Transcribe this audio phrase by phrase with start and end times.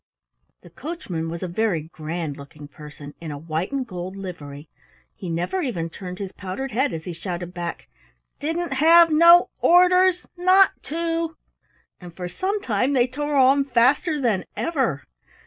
[0.63, 4.67] The coachman was a very grand looking person in a white and gold livery.
[5.13, 7.87] He never even turned his powdered head as he shouted back:
[8.39, 11.37] "Didn't have no or ders not to!"
[11.99, 15.03] And for some time they tore on faster than ever.